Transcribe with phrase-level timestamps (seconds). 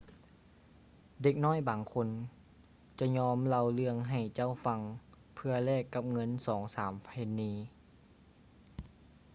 [1.21, 2.07] ເດັກນ້ອຍບາງຄົນ
[2.99, 4.79] ຈະຍອມເລົ່າເລື່ອງໃຫ້ເຈົ້າຟັງ
[5.35, 7.53] ເພື່ອແລກກັບເງິນສອງສາມເພັນນີ